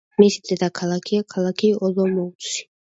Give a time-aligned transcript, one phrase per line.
[0.21, 2.61] მისი დედაქალაქია ქალაქი ოლომოუცი.